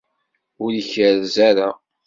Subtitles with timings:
[0.63, 1.69] Ur ikerrez ara.